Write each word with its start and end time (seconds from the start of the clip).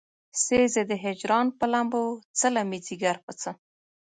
سيزې 0.43 0.83
د 0.87 0.91
هجران 1.03 1.47
پۀ 1.57 1.65
لمبو 1.73 2.03
څله 2.39 2.61
مې 2.69 2.79
ځيګر 2.85 3.15
پۀ 3.25 3.31
څۀ 3.41 3.51